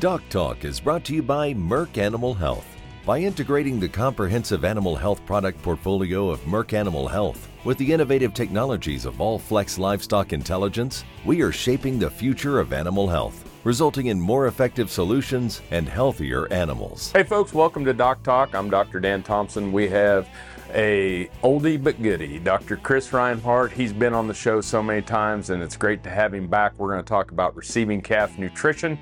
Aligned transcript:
Doc 0.00 0.22
Talk 0.28 0.66
is 0.66 0.78
brought 0.78 1.04
to 1.04 1.14
you 1.14 1.22
by 1.22 1.54
Merck 1.54 1.96
Animal 1.96 2.34
Health. 2.34 2.66
By 3.06 3.20
integrating 3.20 3.80
the 3.80 3.88
comprehensive 3.88 4.62
animal 4.62 4.94
health 4.94 5.24
product 5.24 5.62
portfolio 5.62 6.28
of 6.28 6.40
Merck 6.40 6.74
Animal 6.74 7.08
Health 7.08 7.48
with 7.64 7.78
the 7.78 7.90
innovative 7.90 8.34
technologies 8.34 9.06
of 9.06 9.14
Allflex 9.14 9.78
Livestock 9.78 10.34
Intelligence, 10.34 11.02
we 11.24 11.40
are 11.40 11.50
shaping 11.50 11.98
the 11.98 12.10
future 12.10 12.60
of 12.60 12.74
animal 12.74 13.08
health, 13.08 13.48
resulting 13.64 14.08
in 14.08 14.20
more 14.20 14.48
effective 14.48 14.90
solutions 14.90 15.62
and 15.70 15.88
healthier 15.88 16.52
animals. 16.52 17.10
Hey 17.12 17.22
folks, 17.22 17.54
welcome 17.54 17.84
to 17.86 17.94
Doc 17.94 18.22
Talk. 18.22 18.54
I'm 18.54 18.68
Dr. 18.68 19.00
Dan 19.00 19.22
Thomson. 19.22 19.72
We 19.72 19.88
have 19.88 20.28
a 20.74 21.30
oldie 21.42 21.82
but 21.82 22.02
goodie, 22.02 22.38
Dr. 22.38 22.76
Chris 22.76 23.14
Reinhardt. 23.14 23.72
He's 23.72 23.94
been 23.94 24.12
on 24.12 24.26
the 24.28 24.34
show 24.34 24.60
so 24.60 24.82
many 24.82 25.00
times 25.00 25.48
and 25.48 25.62
it's 25.62 25.76
great 25.76 26.02
to 26.02 26.10
have 26.10 26.34
him 26.34 26.48
back. 26.48 26.74
We're 26.76 26.90
going 26.92 27.02
to 27.02 27.08
talk 27.08 27.30
about 27.30 27.56
receiving 27.56 28.02
calf 28.02 28.36
nutrition. 28.36 28.98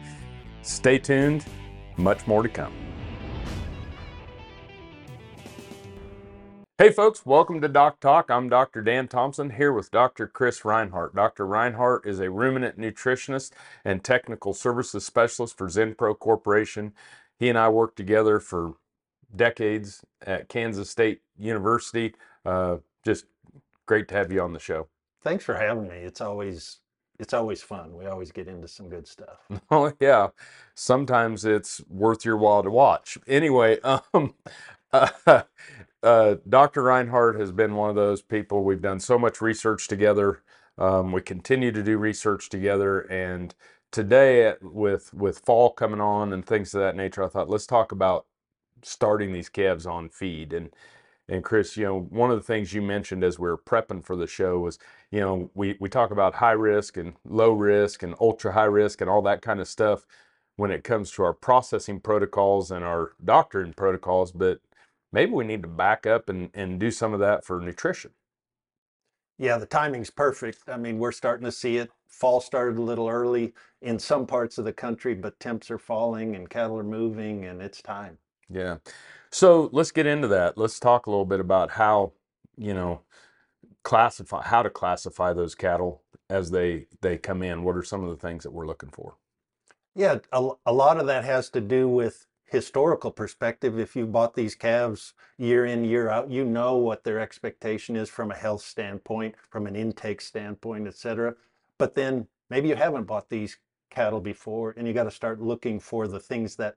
Stay 0.64 0.98
tuned, 0.98 1.44
much 1.98 2.26
more 2.26 2.42
to 2.42 2.48
come. 2.48 2.72
Hey 6.78 6.90
folks, 6.90 7.26
welcome 7.26 7.60
to 7.60 7.68
Doc 7.68 8.00
Talk. 8.00 8.30
I'm 8.30 8.48
Dr. 8.48 8.80
Dan 8.80 9.06
Thomson 9.06 9.50
here 9.50 9.74
with 9.74 9.90
Dr. 9.90 10.26
Chris 10.26 10.64
Reinhardt. 10.64 11.14
Dr. 11.14 11.46
Reinhardt 11.46 12.06
is 12.06 12.18
a 12.18 12.30
ruminant 12.30 12.78
nutritionist 12.78 13.52
and 13.84 14.02
technical 14.02 14.54
services 14.54 15.04
specialist 15.04 15.58
for 15.58 15.68
Zinpro 15.68 16.18
Corporation. 16.18 16.94
He 17.38 17.50
and 17.50 17.58
I 17.58 17.68
worked 17.68 17.96
together 17.96 18.40
for 18.40 18.72
decades 19.36 20.02
at 20.26 20.48
Kansas 20.48 20.88
State 20.88 21.20
University. 21.38 22.14
Uh, 22.44 22.78
just 23.04 23.26
great 23.84 24.08
to 24.08 24.14
have 24.14 24.32
you 24.32 24.40
on 24.40 24.54
the 24.54 24.58
show. 24.58 24.88
Thanks 25.22 25.44
for 25.44 25.56
having 25.56 25.88
me. 25.88 25.96
It's 25.96 26.22
always 26.22 26.80
it's 27.18 27.34
always 27.34 27.62
fun. 27.62 27.94
We 27.96 28.06
always 28.06 28.32
get 28.32 28.48
into 28.48 28.68
some 28.68 28.88
good 28.88 29.06
stuff. 29.06 29.38
Oh 29.70 29.92
yeah, 30.00 30.28
sometimes 30.74 31.44
it's 31.44 31.80
worth 31.88 32.24
your 32.24 32.36
while 32.36 32.62
to 32.62 32.70
watch. 32.70 33.18
Anyway, 33.26 33.78
um, 34.14 34.34
uh, 34.92 35.08
uh, 36.02 36.36
Dr. 36.48 36.82
Reinhardt 36.82 37.38
has 37.40 37.52
been 37.52 37.74
one 37.74 37.90
of 37.90 37.96
those 37.96 38.22
people. 38.22 38.64
We've 38.64 38.82
done 38.82 39.00
so 39.00 39.18
much 39.18 39.40
research 39.40 39.88
together. 39.88 40.42
Um, 40.78 41.12
we 41.12 41.22
continue 41.22 41.72
to 41.72 41.82
do 41.82 41.98
research 41.98 42.48
together, 42.50 43.00
and 43.02 43.54
today, 43.92 44.54
with 44.62 45.14
with 45.14 45.38
fall 45.40 45.70
coming 45.72 46.00
on 46.00 46.32
and 46.32 46.44
things 46.46 46.74
of 46.74 46.80
that 46.80 46.96
nature, 46.96 47.22
I 47.24 47.28
thought 47.28 47.50
let's 47.50 47.66
talk 47.66 47.92
about 47.92 48.26
starting 48.82 49.32
these 49.32 49.48
calves 49.48 49.86
on 49.86 50.08
feed. 50.08 50.52
And 50.52 50.70
and 51.28 51.42
Chris, 51.44 51.76
you 51.76 51.84
know, 51.84 52.00
one 52.10 52.30
of 52.30 52.36
the 52.36 52.42
things 52.42 52.72
you 52.74 52.82
mentioned 52.82 53.24
as 53.24 53.38
we 53.38 53.48
were 53.48 53.58
prepping 53.58 54.04
for 54.04 54.16
the 54.16 54.26
show 54.26 54.58
was, 54.58 54.78
you 55.10 55.20
know, 55.20 55.50
we 55.54 55.76
we 55.80 55.88
talk 55.88 56.10
about 56.10 56.34
high 56.34 56.52
risk 56.52 56.96
and 56.96 57.14
low 57.24 57.52
risk 57.52 58.02
and 58.02 58.14
ultra 58.20 58.52
high 58.52 58.64
risk 58.64 59.00
and 59.00 59.10
all 59.10 59.22
that 59.22 59.42
kind 59.42 59.60
of 59.60 59.68
stuff 59.68 60.06
when 60.56 60.70
it 60.70 60.84
comes 60.84 61.10
to 61.12 61.22
our 61.22 61.32
processing 61.32 62.00
protocols 62.00 62.70
and 62.70 62.84
our 62.84 63.12
doctoring 63.24 63.72
protocols, 63.72 64.32
but 64.32 64.60
maybe 65.12 65.32
we 65.32 65.44
need 65.44 65.62
to 65.62 65.68
back 65.68 66.06
up 66.06 66.28
and, 66.28 66.50
and 66.54 66.78
do 66.78 66.90
some 66.90 67.12
of 67.12 67.20
that 67.20 67.44
for 67.44 67.60
nutrition. 67.60 68.12
Yeah, 69.38 69.58
the 69.58 69.66
timing's 69.66 70.10
perfect. 70.10 70.68
I 70.68 70.76
mean, 70.76 70.98
we're 70.98 71.12
starting 71.12 71.44
to 71.44 71.52
see 71.52 71.76
it. 71.78 71.90
Fall 72.08 72.40
started 72.40 72.78
a 72.78 72.82
little 72.82 73.08
early 73.08 73.52
in 73.82 73.98
some 73.98 74.26
parts 74.26 74.58
of 74.58 74.64
the 74.64 74.72
country, 74.72 75.14
but 75.14 75.40
temps 75.40 75.70
are 75.70 75.78
falling 75.78 76.36
and 76.36 76.48
cattle 76.48 76.78
are 76.78 76.84
moving 76.84 77.44
and 77.44 77.60
it's 77.60 77.82
time. 77.82 78.18
Yeah. 78.50 78.78
So 79.30 79.68
let's 79.72 79.90
get 79.90 80.06
into 80.06 80.28
that. 80.28 80.56
Let's 80.56 80.78
talk 80.78 81.06
a 81.06 81.10
little 81.10 81.24
bit 81.24 81.40
about 81.40 81.72
how, 81.72 82.12
you 82.56 82.74
know, 82.74 83.00
classify 83.82 84.42
how 84.42 84.62
to 84.62 84.70
classify 84.70 85.32
those 85.32 85.54
cattle 85.54 86.02
as 86.30 86.50
they 86.50 86.86
they 87.00 87.18
come 87.18 87.42
in. 87.42 87.64
What 87.64 87.76
are 87.76 87.82
some 87.82 88.02
of 88.04 88.10
the 88.10 88.16
things 88.16 88.42
that 88.44 88.52
we're 88.52 88.66
looking 88.66 88.90
for? 88.90 89.16
Yeah, 89.94 90.18
a, 90.32 90.50
a 90.66 90.72
lot 90.72 90.98
of 90.98 91.06
that 91.06 91.24
has 91.24 91.50
to 91.50 91.60
do 91.60 91.88
with 91.88 92.26
historical 92.46 93.10
perspective. 93.10 93.78
If 93.78 93.94
you 93.96 94.06
bought 94.06 94.34
these 94.34 94.54
calves 94.54 95.14
year 95.38 95.66
in 95.66 95.84
year 95.84 96.08
out, 96.08 96.30
you 96.30 96.44
know 96.44 96.76
what 96.76 97.04
their 97.04 97.20
expectation 97.20 97.96
is 97.96 98.08
from 98.08 98.30
a 98.30 98.36
health 98.36 98.62
standpoint, 98.62 99.34
from 99.50 99.66
an 99.66 99.76
intake 99.76 100.20
standpoint, 100.20 100.86
etc. 100.86 101.34
But 101.78 101.94
then 101.94 102.26
maybe 102.50 102.68
you 102.68 102.76
haven't 102.76 103.04
bought 103.04 103.28
these 103.28 103.58
cattle 103.90 104.20
before, 104.20 104.74
and 104.76 104.86
you 104.86 104.94
got 104.94 105.04
to 105.04 105.10
start 105.10 105.40
looking 105.40 105.78
for 105.78 106.08
the 106.08 106.20
things 106.20 106.56
that 106.56 106.76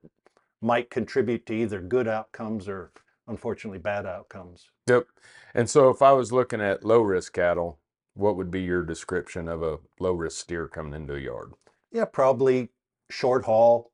might 0.61 0.89
contribute 0.89 1.45
to 1.45 1.53
either 1.53 1.81
good 1.81 2.07
outcomes 2.07 2.67
or 2.67 2.91
unfortunately 3.27 3.79
bad 3.79 4.05
outcomes. 4.05 4.69
Yep. 4.87 5.07
And 5.53 5.69
so 5.69 5.89
if 5.89 6.01
I 6.01 6.13
was 6.13 6.31
looking 6.31 6.61
at 6.61 6.85
low 6.85 7.01
risk 7.01 7.33
cattle, 7.33 7.79
what 8.13 8.35
would 8.35 8.49
be 8.49 8.61
your 8.61 8.83
description 8.83 9.47
of 9.47 9.61
a 9.61 9.77
low 9.99 10.13
risk 10.13 10.39
steer 10.39 10.67
coming 10.67 10.93
into 10.93 11.15
a 11.15 11.19
yard? 11.19 11.53
Yeah, 11.91 12.05
probably 12.05 12.69
short 13.09 13.45
haul, 13.45 13.91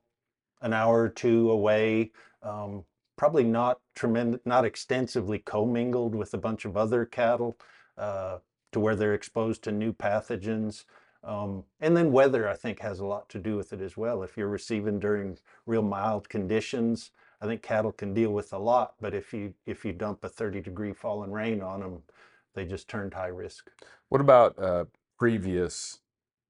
an 0.61 0.73
hour 0.73 1.01
or 1.01 1.09
two 1.09 1.51
away. 1.51 2.11
Um, 2.41 2.85
probably 3.17 3.43
not 3.43 3.79
tremendous, 3.95 4.41
not 4.45 4.65
extensively 4.65 5.39
commingled 5.39 6.15
with 6.15 6.33
a 6.33 6.37
bunch 6.37 6.65
of 6.65 6.77
other 6.77 7.05
cattle 7.05 7.57
uh, 7.97 8.37
to 8.71 8.79
where 8.79 8.95
they're 8.95 9.13
exposed 9.13 9.63
to 9.63 9.71
new 9.71 9.93
pathogens. 9.93 10.85
Um, 11.23 11.63
and 11.79 11.95
then 11.95 12.11
weather, 12.11 12.49
I 12.49 12.55
think, 12.55 12.79
has 12.79 12.99
a 12.99 13.05
lot 13.05 13.29
to 13.29 13.39
do 13.39 13.55
with 13.55 13.71
it 13.71 13.81
as 13.81 13.95
well. 13.95 14.23
If 14.23 14.35
you're 14.35 14.49
receiving 14.49 14.99
during 14.99 15.37
real 15.65 15.81
mild 15.81 16.27
conditions, 16.27 17.11
I 17.41 17.45
think 17.45 17.61
cattle 17.61 17.91
can 17.91 18.13
deal 18.13 18.31
with 18.31 18.51
a 18.53 18.57
lot. 18.57 18.95
But 18.99 19.13
if 19.13 19.33
you 19.33 19.53
if 19.65 19.85
you 19.85 19.93
dump 19.93 20.23
a 20.23 20.29
30 20.29 20.61
degree 20.61 20.93
fall 20.93 21.23
and 21.23 21.33
rain 21.33 21.61
on 21.61 21.79
them, 21.79 22.03
they 22.53 22.65
just 22.65 22.87
turned 22.89 23.13
high 23.13 23.27
risk. 23.27 23.69
What 24.09 24.21
about 24.21 24.59
uh, 24.59 24.85
previous 25.17 25.99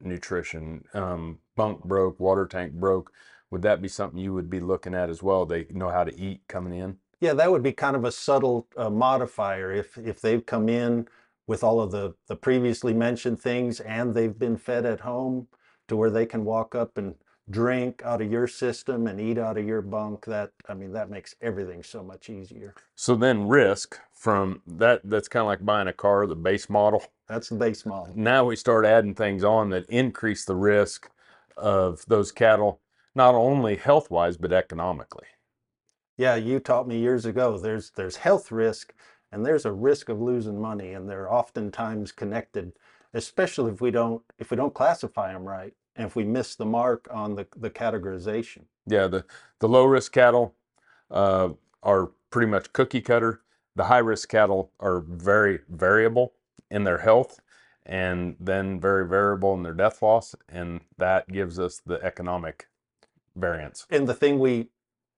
nutrition? 0.01 0.85
Um, 0.93 1.39
bunk 1.55 1.83
broke, 1.83 2.19
water 2.19 2.45
tank 2.45 2.73
broke. 2.73 3.11
Would 3.51 3.61
that 3.61 3.81
be 3.81 3.87
something 3.87 4.19
you 4.19 4.33
would 4.33 4.49
be 4.49 4.59
looking 4.59 4.95
at 4.95 5.09
as 5.09 5.21
well? 5.21 5.45
They 5.45 5.67
know 5.69 5.89
how 5.89 6.03
to 6.03 6.19
eat 6.19 6.41
coming 6.47 6.73
in. 6.73 6.97
Yeah, 7.19 7.33
that 7.33 7.51
would 7.51 7.63
be 7.63 7.71
kind 7.71 7.95
of 7.95 8.03
a 8.03 8.11
subtle 8.11 8.67
uh, 8.75 8.89
modifier. 8.89 9.71
If 9.71 9.97
if 9.97 10.19
they've 10.19 10.45
come 10.45 10.67
in 10.67 11.07
with 11.47 11.63
all 11.63 11.81
of 11.81 11.91
the, 11.91 12.13
the 12.27 12.35
previously 12.35 12.93
mentioned 12.93 13.39
things 13.39 13.79
and 13.81 14.13
they've 14.13 14.37
been 14.37 14.57
fed 14.57 14.85
at 14.85 15.01
home 15.01 15.47
to 15.87 15.95
where 15.95 16.09
they 16.09 16.25
can 16.25 16.45
walk 16.45 16.75
up 16.75 16.97
and 16.97 17.15
drink 17.49 18.01
out 18.05 18.21
of 18.21 18.31
your 18.31 18.47
system 18.47 19.07
and 19.07 19.19
eat 19.19 19.37
out 19.37 19.57
of 19.57 19.65
your 19.65 19.81
bunk. 19.81 20.25
That 20.25 20.51
i 20.69 20.73
mean 20.73 20.93
that 20.93 21.09
makes 21.09 21.35
everything 21.41 21.83
so 21.83 22.03
much 22.03 22.29
easier. 22.29 22.73
So 22.95 23.15
then 23.15 23.47
risk 23.47 23.99
from 24.13 24.61
that 24.65 25.01
that's 25.03 25.27
kind 25.27 25.41
of 25.41 25.47
like 25.47 25.65
buying 25.65 25.87
a 25.87 25.93
car 25.93 26.25
the 26.25 26.35
base 26.35 26.69
model. 26.69 27.03
That's 27.27 27.49
the 27.49 27.55
base 27.55 27.85
model. 27.85 28.13
Now 28.15 28.45
we 28.45 28.55
start 28.55 28.85
adding 28.85 29.15
things 29.15 29.43
on 29.43 29.69
that 29.71 29.85
increase 29.89 30.45
the 30.45 30.55
risk 30.55 31.09
of 31.57 32.05
those 32.07 32.31
cattle 32.31 32.79
not 33.15 33.35
only 33.35 33.75
health 33.75 34.09
wise 34.09 34.37
but 34.37 34.53
economically. 34.53 35.27
Yeah 36.17 36.35
you 36.35 36.59
taught 36.59 36.87
me 36.87 36.99
years 36.99 37.25
ago 37.25 37.57
there's 37.57 37.91
there's 37.91 38.17
health 38.17 38.51
risk 38.51 38.93
and 39.33 39.45
there's 39.45 39.65
a 39.65 39.71
risk 39.71 40.07
of 40.09 40.21
losing 40.21 40.61
money 40.61 40.93
and 40.93 41.09
they're 41.09 41.31
oftentimes 41.31 42.11
connected 42.11 42.71
especially 43.13 43.71
if 43.71 43.81
we 43.81 43.91
don't 43.91 44.21
if 44.39 44.51
we 44.51 44.57
don't 44.57 44.73
classify 44.73 45.31
them 45.31 45.43
right 45.43 45.73
and 45.95 46.07
if 46.07 46.15
we 46.15 46.23
miss 46.23 46.55
the 46.55 46.65
mark 46.65 47.07
on 47.11 47.35
the, 47.35 47.45
the 47.57 47.69
categorization. 47.69 48.63
Yeah 48.87 49.07
the 49.07 49.25
the 49.59 49.67
low 49.67 49.85
risk 49.85 50.11
cattle 50.11 50.55
uh, 51.11 51.49
are 51.81 52.11
pretty 52.29 52.49
much 52.49 52.73
cookie 52.73 53.01
cutter. 53.01 53.41
The 53.75 53.85
high 53.85 53.99
risk 53.99 54.29
cattle 54.29 54.71
are 54.79 54.99
very 55.01 55.59
variable 55.69 56.33
in 56.69 56.83
their 56.83 56.99
health 56.99 57.39
and 57.85 58.35
then 58.39 58.79
very 58.79 59.07
variable 59.07 59.53
in 59.53 59.63
their 59.63 59.73
death 59.73 60.01
loss 60.01 60.35
and 60.49 60.81
that 60.97 61.27
gives 61.27 61.59
us 61.59 61.81
the 61.85 62.01
economic 62.03 62.67
variance. 63.35 63.85
And 63.89 64.07
the 64.07 64.13
thing 64.13 64.39
we 64.39 64.69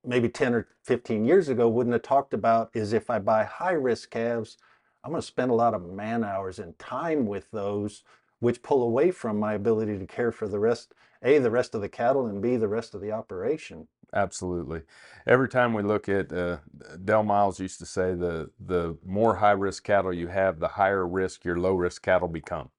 maybe 0.05 0.29
10 0.29 0.53
or 0.53 0.67
15 0.83 1.25
years 1.25 1.49
ago 1.49 1.67
wouldn't 1.67 1.93
have 1.93 2.01
talked 2.01 2.33
about 2.33 2.69
is 2.73 2.93
if 2.93 3.09
I 3.09 3.19
buy 3.19 3.43
high 3.43 3.73
risk 3.73 4.11
calves, 4.11 4.57
I'm 5.03 5.11
going 5.11 5.21
to 5.21 5.27
spend 5.27 5.51
a 5.51 5.55
lot 5.55 5.73
of 5.73 5.85
man 5.85 6.23
hours 6.23 6.59
and 6.59 6.77
time 6.79 7.25
with 7.25 7.49
those, 7.51 8.03
which 8.39 8.63
pull 8.63 8.83
away 8.83 9.11
from 9.11 9.39
my 9.39 9.53
ability 9.53 9.97
to 9.97 10.05
care 10.05 10.31
for 10.31 10.47
the 10.47 10.59
rest, 10.59 10.93
A, 11.23 11.37
the 11.39 11.51
rest 11.51 11.75
of 11.75 11.81
the 11.81 11.89
cattle, 11.89 12.27
and 12.27 12.41
B, 12.41 12.55
the 12.55 12.67
rest 12.67 12.95
of 12.95 13.01
the 13.01 13.11
operation. 13.11 13.87
Absolutely. 14.13 14.81
Every 15.27 15.49
time 15.49 15.73
we 15.73 15.83
look 15.83 16.07
at, 16.07 16.31
uh, 16.31 16.57
Del 17.03 17.23
Miles 17.23 17.59
used 17.59 17.79
to 17.79 17.85
say 17.85 18.13
the, 18.13 18.49
the 18.59 18.97
more 19.05 19.35
high 19.35 19.51
risk 19.51 19.83
cattle 19.83 20.13
you 20.13 20.27
have, 20.27 20.59
the 20.59 20.69
higher 20.69 21.07
risk 21.07 21.43
your 21.43 21.59
low 21.59 21.73
risk 21.73 22.01
cattle 22.01 22.27
become. 22.27 22.69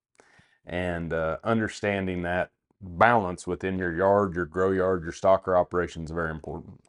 And 0.65 1.13
uh, 1.13 1.39
understanding 1.45 2.23
that 2.23 2.51
balance 2.81 3.47
within 3.47 3.79
your 3.79 3.95
yard, 3.95 4.35
your 4.35 4.47
grow 4.47 4.71
yard, 4.71 5.03
your 5.03 5.13
stocker 5.13 5.59
operation 5.59 6.05
is 6.05 6.11
very 6.11 6.31
important 6.31 6.81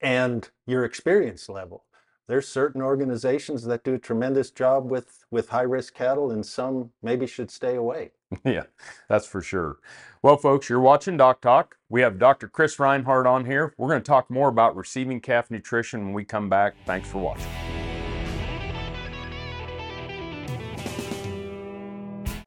and 0.00 0.48
your 0.66 0.84
experience 0.84 1.48
level. 1.48 1.84
There's 2.28 2.46
certain 2.46 2.82
organizations 2.82 3.64
that 3.64 3.84
do 3.84 3.94
a 3.94 3.98
tremendous 3.98 4.50
job 4.50 4.90
with, 4.90 5.24
with 5.30 5.48
high 5.48 5.62
risk 5.62 5.94
cattle, 5.94 6.30
and 6.30 6.44
some 6.44 6.90
maybe 7.02 7.26
should 7.26 7.50
stay 7.50 7.74
away. 7.74 8.10
yeah, 8.44 8.64
that's 9.08 9.26
for 9.26 9.40
sure. 9.40 9.78
Well, 10.22 10.36
folks, 10.36 10.68
you're 10.68 10.80
watching 10.80 11.16
Doc 11.16 11.40
Talk. 11.40 11.76
We 11.88 12.02
have 12.02 12.18
Dr. 12.18 12.48
Chris 12.48 12.78
Reinhardt 12.78 13.26
on 13.26 13.46
here. 13.46 13.74
We're 13.78 13.88
going 13.88 14.02
to 14.02 14.06
talk 14.06 14.30
more 14.30 14.48
about 14.48 14.76
receiving 14.76 15.20
calf 15.20 15.50
nutrition 15.50 16.04
when 16.04 16.12
we 16.12 16.24
come 16.24 16.50
back. 16.50 16.74
Thanks 16.84 17.08
for 17.08 17.18
watching. 17.18 17.67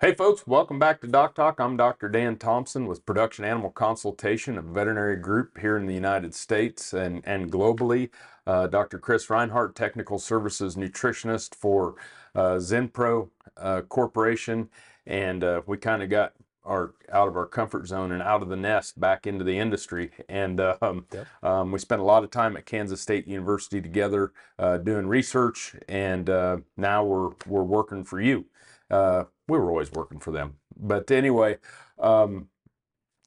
Hey, 0.01 0.15
folks, 0.15 0.47
welcome 0.47 0.79
back 0.79 0.99
to 1.01 1.07
Doc 1.07 1.35
Talk. 1.35 1.59
I'm 1.59 1.77
Dr. 1.77 2.09
Dan 2.09 2.35
Thomson 2.35 2.87
with 2.87 3.05
Production 3.05 3.45
Animal 3.45 3.69
Consultation, 3.69 4.57
a 4.57 4.61
veterinary 4.63 5.15
group 5.15 5.59
here 5.59 5.77
in 5.77 5.85
the 5.85 5.93
United 5.93 6.33
States 6.33 6.91
and, 6.91 7.21
and 7.23 7.51
globally. 7.51 8.09
Uh, 8.47 8.65
Dr. 8.65 8.97
Chris 8.97 9.29
Reinhardt, 9.29 9.75
Technical 9.75 10.17
Services 10.17 10.75
Nutritionist 10.75 11.53
for 11.53 11.97
uh, 12.33 12.55
Zinpro 12.55 13.29
uh, 13.57 13.81
Corporation. 13.81 14.69
And 15.05 15.43
uh, 15.43 15.61
we 15.67 15.77
kind 15.77 16.01
of 16.01 16.09
got 16.09 16.33
our 16.65 16.95
out 17.11 17.27
of 17.27 17.37
our 17.37 17.45
comfort 17.45 17.85
zone 17.85 18.11
and 18.11 18.23
out 18.23 18.41
of 18.41 18.49
the 18.49 18.55
nest 18.55 18.99
back 18.99 19.27
into 19.27 19.43
the 19.43 19.59
industry. 19.59 20.09
And 20.27 20.59
um, 20.59 21.05
Yep. 21.13 21.27
um, 21.43 21.71
we 21.71 21.77
spent 21.77 22.01
a 22.01 22.05
lot 22.05 22.23
of 22.23 22.31
time 22.31 22.57
at 22.57 22.65
Kansas 22.65 23.01
State 23.01 23.27
University 23.27 23.79
together 23.79 24.33
uh, 24.57 24.77
doing 24.77 25.05
research, 25.05 25.75
and 25.87 26.27
uh, 26.27 26.57
now 26.75 27.03
we're 27.03 27.29
we're 27.45 27.61
working 27.63 28.03
for 28.03 28.19
you. 28.19 28.45
Uh, 28.91 29.25
we 29.47 29.57
were 29.57 29.69
always 29.71 29.91
working 29.91 30.19
for 30.19 30.31
them, 30.31 30.55
but 30.77 31.09
anyway, 31.11 31.57
um, 31.99 32.49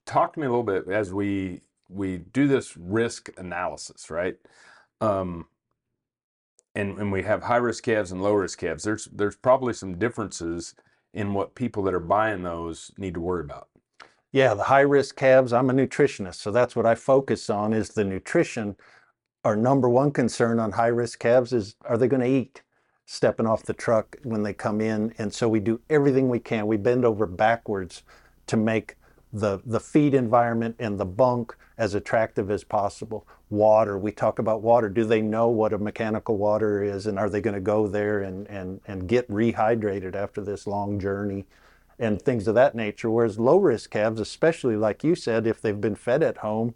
talk 0.07 0.35
to 0.35 0.41
me 0.41 0.47
a 0.47 0.51
little 0.51 0.63
bit 0.63 0.89
as 0.89 1.13
we 1.13 1.63
we 1.89 2.19
do 2.19 2.47
this 2.49 2.77
risk 2.77 3.31
analysis, 3.39 4.11
right? 4.11 4.37
Um, 5.01 5.47
and 6.75 6.99
and 6.99 7.13
we 7.13 7.23
have 7.23 7.45
high 7.45 7.57
risk 7.57 7.85
calves 7.85 8.13
and 8.13 8.23
low 8.23 8.35
risk 8.35 8.59
calves. 8.59 8.85
There's 8.85 9.07
there's 9.07 9.37
probably 9.37 9.73
some 9.73 9.99
differences 9.99 10.75
in 11.13 11.33
what 11.33 11.55
people 11.55 11.83
that 11.85 11.95
are 11.95 12.01
buying 12.01 12.43
those 12.43 12.91
need 12.99 13.15
to 13.15 13.21
worry 13.21 13.45
about. 13.45 13.69
Yeah, 14.33 14.55
the 14.55 14.65
high 14.65 14.81
risk 14.81 15.15
calves, 15.17 15.53
I'm 15.53 15.71
a 15.71 15.73
nutritionist, 15.73 16.37
so 16.37 16.51
that's 16.51 16.75
what 16.75 16.87
I 16.87 16.97
focus 16.97 17.49
on 17.49 17.73
is 17.73 17.91
the 17.91 18.05
nutrition. 18.05 18.77
Our 19.45 19.55
number 19.57 19.89
one 19.89 20.11
concern 20.11 20.59
on 20.59 20.73
high 20.73 20.89
risk 20.89 21.21
calves 21.21 21.53
is 21.53 21.77
are 21.85 21.97
they 21.97 22.09
going 22.09 22.23
to 22.23 22.29
eat 22.29 22.63
stepping 23.07 23.47
off 23.47 23.63
the 23.63 23.73
truck 23.73 24.17
when 24.23 24.43
they 24.43 24.53
come 24.53 24.81
in? 24.81 25.15
And 25.19 25.33
so 25.33 25.49
we 25.49 25.61
do 25.61 25.81
everything 25.91 26.29
we 26.29 26.41
can. 26.41 26.67
We 26.67 26.77
bend 26.77 27.05
over 27.05 27.27
backwards 27.27 28.03
to 28.47 28.57
make 28.57 28.97
the 29.33 29.61
the 29.67 29.81
feed 29.81 30.15
environment 30.15 30.77
and 30.79 30.99
the 30.99 31.05
bunk 31.05 31.57
as 31.77 31.95
attractive 31.95 32.51
as 32.51 32.63
possible. 32.63 33.27
Water, 33.51 33.99
we 33.99 34.13
talk 34.13 34.39
about 34.39 34.63
water. 34.63 34.89
Do 34.89 35.05
they 35.05 35.21
know 35.21 35.49
what 35.49 35.73
a 35.73 35.79
mechanical 35.79 36.37
water 36.37 36.83
is 36.83 37.07
and 37.07 37.19
are 37.19 37.29
they 37.29 37.41
going 37.41 37.55
to 37.55 37.61
go 37.61 37.89
there 37.89 38.23
and 38.23 38.47
and 38.49 38.81
and 38.87 39.09
get 39.09 39.29
rehydrated 39.29 40.15
after 40.15 40.41
this 40.41 40.67
long 40.67 40.99
journey? 40.99 41.47
and 41.99 42.21
things 42.21 42.49
of 42.49 42.55
that 42.55 42.75
nature. 42.75 43.11
Whereas 43.11 43.39
low 43.39 43.59
risk 43.59 43.91
calves, 43.91 44.21
especially 44.21 44.77
like 44.77 45.05
you 45.05 45.15
said, 45.15 45.47
if 45.47 45.61
they've 45.61 45.81
been 45.81 45.95
fed 45.95 46.23
at 46.23 46.39
home, 46.39 46.75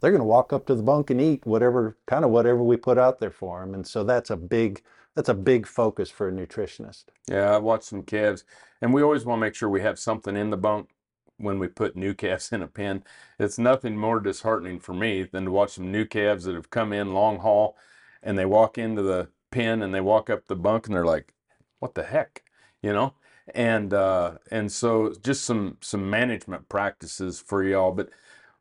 they're 0.00 0.10
going 0.10 0.20
to 0.20 0.24
walk 0.24 0.52
up 0.52 0.66
to 0.66 0.74
the 0.74 0.82
bunk 0.82 1.10
and 1.10 1.20
eat 1.20 1.46
whatever 1.46 1.96
kind 2.06 2.24
of 2.24 2.30
whatever 2.30 2.62
we 2.62 2.76
put 2.76 2.98
out 2.98 3.18
there 3.18 3.30
for 3.30 3.60
them. 3.60 3.74
And 3.74 3.86
so 3.86 4.04
that's 4.04 4.30
a 4.30 4.36
big 4.36 4.82
that's 5.18 5.28
a 5.28 5.34
big 5.34 5.66
focus 5.66 6.10
for 6.10 6.28
a 6.28 6.32
nutritionist. 6.32 7.06
Yeah, 7.28 7.50
I 7.50 7.58
watched 7.58 7.86
some 7.86 8.04
calves, 8.04 8.44
and 8.80 8.94
we 8.94 9.02
always 9.02 9.24
want 9.24 9.38
to 9.38 9.40
make 9.40 9.56
sure 9.56 9.68
we 9.68 9.80
have 9.80 9.98
something 9.98 10.36
in 10.36 10.50
the 10.50 10.56
bunk 10.56 10.90
when 11.38 11.58
we 11.58 11.66
put 11.66 11.96
new 11.96 12.14
calves 12.14 12.52
in 12.52 12.62
a 12.62 12.68
pen. 12.68 13.02
It's 13.36 13.58
nothing 13.58 13.96
more 13.96 14.20
disheartening 14.20 14.78
for 14.78 14.94
me 14.94 15.24
than 15.24 15.46
to 15.46 15.50
watch 15.50 15.70
some 15.70 15.90
new 15.90 16.04
calves 16.04 16.44
that 16.44 16.54
have 16.54 16.70
come 16.70 16.92
in 16.92 17.14
long 17.14 17.40
haul, 17.40 17.76
and 18.22 18.38
they 18.38 18.44
walk 18.44 18.78
into 18.78 19.02
the 19.02 19.28
pen 19.50 19.82
and 19.82 19.92
they 19.92 20.00
walk 20.00 20.30
up 20.30 20.46
the 20.46 20.54
bunk 20.54 20.86
and 20.86 20.94
they're 20.94 21.04
like, 21.04 21.34
"What 21.80 21.96
the 21.96 22.04
heck," 22.04 22.44
you 22.80 22.92
know? 22.92 23.14
And 23.52 23.92
uh, 23.92 24.38
and 24.52 24.70
so 24.70 25.14
just 25.24 25.44
some 25.44 25.78
some 25.80 26.08
management 26.08 26.68
practices 26.68 27.40
for 27.40 27.64
y'all. 27.64 27.90
But 27.90 28.10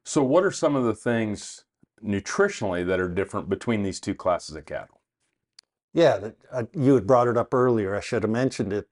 so, 0.03 0.23
what 0.23 0.43
are 0.43 0.51
some 0.51 0.75
of 0.75 0.85
the 0.85 0.95
things 0.95 1.65
nutritionally 2.03 2.83
that 2.87 2.99
are 2.99 3.09
different 3.09 3.47
between 3.47 3.83
these 3.83 3.99
two 3.99 4.15
classes 4.15 4.55
of 4.55 4.65
cattle? 4.65 4.96
Yeah, 5.97 6.19
that, 6.19 6.35
uh, 6.51 6.63
you 6.75 6.93
had 6.93 7.07
brought 7.07 7.27
it 7.27 7.37
up 7.37 7.55
earlier. 7.55 7.95
I 7.95 8.01
should 8.01 8.21
have 8.21 8.31
mentioned 8.31 8.71
it. 8.71 8.87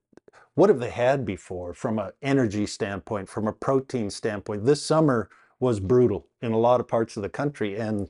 What 0.56 0.70
have 0.72 0.80
they 0.80 0.90
had 0.90 1.24
before 1.24 1.76
from 1.76 2.00
an 2.00 2.14
energy 2.24 2.66
standpoint, 2.66 3.30
from 3.30 3.48
a 3.48 3.54
protein 3.54 4.10
standpoint? 4.10 4.66
This 4.66 4.84
summer 4.84 5.30
was 5.60 5.80
brutal 5.80 6.28
in 6.42 6.52
a 6.52 6.58
lot 6.58 6.80
of 6.82 6.88
parts 6.88 7.16
of 7.16 7.24
the 7.24 7.30
country, 7.30 7.78
and 7.78 8.10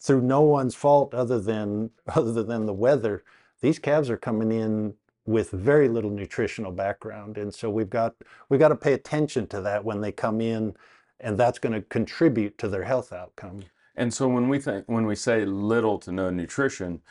through 0.00 0.22
no 0.22 0.42
one's 0.42 0.76
fault 0.76 1.12
other 1.12 1.40
than 1.40 1.90
other 2.14 2.44
than 2.44 2.66
the 2.66 2.74
weather, 2.74 3.24
these 3.62 3.80
calves 3.80 4.08
are 4.10 4.18
coming 4.18 4.52
in 4.52 4.94
with 5.26 5.50
very 5.50 5.88
little 5.88 6.10
nutritional 6.10 6.72
background, 6.72 7.36
and 7.36 7.52
so 7.52 7.68
we've 7.68 7.90
got 7.90 8.14
we've 8.48 8.60
got 8.60 8.68
to 8.68 8.76
pay 8.76 8.94
attention 8.94 9.48
to 9.48 9.60
that 9.62 9.84
when 9.84 10.00
they 10.02 10.12
come 10.12 10.40
in, 10.40 10.76
and 11.20 11.36
that's 11.36 11.58
going 11.58 11.74
to 11.74 11.82
contribute 11.82 12.58
to 12.58 12.68
their 12.68 12.84
health 12.84 13.12
outcome. 13.12 13.62
And 13.96 14.14
so 14.14 14.28
when 14.28 14.48
we 14.48 14.60
think 14.60 14.84
when 14.88 15.06
we 15.06 15.16
say 15.16 15.44
little 15.44 15.98
to 16.00 16.12
no 16.12 16.30
nutrition, 16.30 17.02